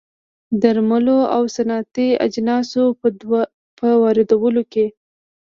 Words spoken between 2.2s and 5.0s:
اجناسو په واردولو کې